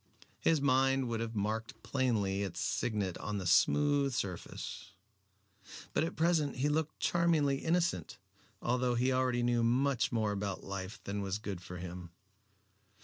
His 0.39 0.59
mind 0.59 1.07
would 1.09 1.19
have 1.19 1.35
marked 1.35 1.83
plainly 1.83 2.41
its 2.41 2.59
signet 2.59 3.19
on 3.19 3.37
the 3.37 3.45
smooth 3.45 4.13
surface. 4.15 4.93
But 5.93 6.03
at 6.03 6.15
present 6.15 6.55
he 6.55 6.69
looked 6.69 6.99
charmingly 6.99 7.57
innocent, 7.59 8.17
although 8.63 8.95
he 8.95 9.13
already 9.13 9.43
knew 9.43 9.61
much 9.61 10.11
more 10.11 10.31
about 10.31 10.63
life 10.63 10.99
than 11.03 11.21
was 11.21 11.37
good 11.37 11.61
for 11.61 11.77
him. 11.77 12.09